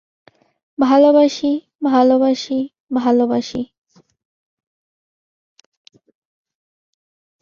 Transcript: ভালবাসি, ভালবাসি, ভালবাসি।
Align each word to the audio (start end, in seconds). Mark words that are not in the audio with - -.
ভালবাসি, 0.79 1.51
ভালবাসি, 1.83 2.57
ভালবাসি। 2.95 3.61